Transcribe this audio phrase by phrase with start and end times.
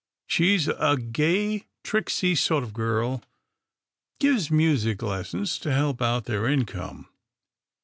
[0.25, 3.21] She*s a gay, tricksy sort of girl,
[4.19, 7.07] gives music lessons to help out their in come.